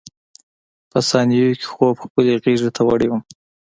[0.91, 3.21] په ثانیو کې خوب خپلې غېږې ته وړی وم.